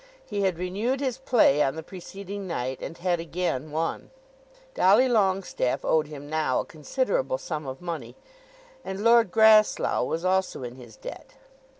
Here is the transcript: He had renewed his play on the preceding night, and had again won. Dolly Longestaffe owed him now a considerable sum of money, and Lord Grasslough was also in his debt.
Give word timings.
He 0.25 0.41
had 0.41 0.57
renewed 0.57 0.99
his 0.99 1.19
play 1.19 1.61
on 1.61 1.75
the 1.75 1.83
preceding 1.83 2.47
night, 2.47 2.81
and 2.81 2.97
had 2.97 3.19
again 3.19 3.69
won. 3.69 4.09
Dolly 4.73 5.07
Longestaffe 5.07 5.85
owed 5.85 6.07
him 6.07 6.27
now 6.27 6.59
a 6.61 6.65
considerable 6.65 7.37
sum 7.37 7.67
of 7.67 7.81
money, 7.83 8.15
and 8.83 9.03
Lord 9.03 9.29
Grasslough 9.29 10.03
was 10.03 10.25
also 10.25 10.63
in 10.63 10.73
his 10.73 10.95
debt. 10.95 11.35